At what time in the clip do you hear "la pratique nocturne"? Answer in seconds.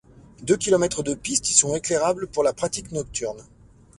2.41-3.37